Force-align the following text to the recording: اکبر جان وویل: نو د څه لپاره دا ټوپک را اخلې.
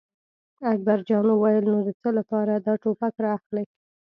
اکبر 0.73 0.99
جان 1.07 1.25
وویل: 1.29 1.65
نو 1.73 1.79
د 1.87 1.89
څه 2.01 2.09
لپاره 2.17 2.53
دا 2.65 2.73
ټوپک 2.81 3.15
را 3.23 3.31
اخلې. 3.37 3.63